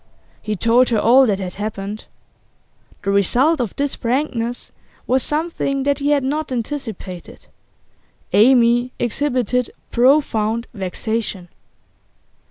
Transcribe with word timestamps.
He 0.41 0.55
told 0.55 0.89
her 0.89 0.97
all 0.99 1.27
that 1.27 1.37
had 1.37 1.53
happened. 1.53 2.05
The 3.03 3.11
result 3.11 3.61
of 3.61 3.75
this 3.75 3.93
frankness 3.93 4.71
was 5.05 5.21
something 5.21 5.83
that 5.83 5.99
he 5.99 6.09
had 6.09 6.23
not 6.23 6.51
anticipated; 6.51 7.45
Amy 8.33 8.93
exhibited 8.97 9.69
profound 9.91 10.65
vexation. 10.73 11.49